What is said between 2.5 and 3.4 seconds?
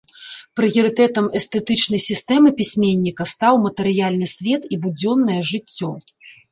пісьменніка